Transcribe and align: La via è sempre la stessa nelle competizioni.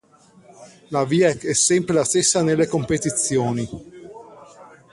La 0.87 1.03
via 1.05 1.29
è 1.29 1.53
sempre 1.53 1.93
la 1.93 2.03
stessa 2.03 2.41
nelle 2.41 2.65
competizioni. 2.65 3.69